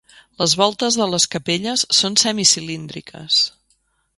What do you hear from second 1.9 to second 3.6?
són semicilíndriques.